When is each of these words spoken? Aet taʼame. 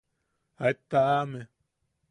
Aet 0.65 0.79
taʼame. 0.89 1.41